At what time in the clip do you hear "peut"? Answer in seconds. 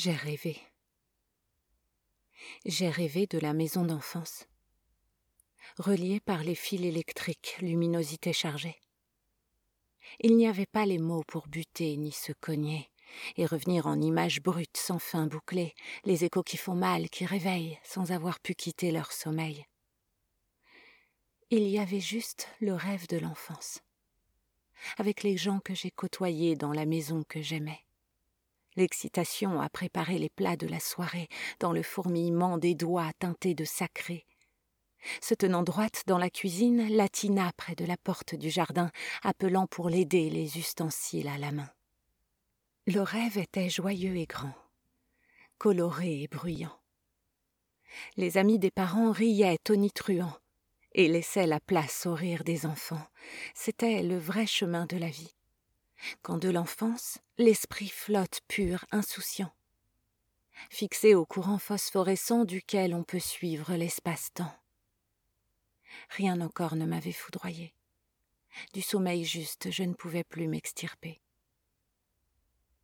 63.02-63.18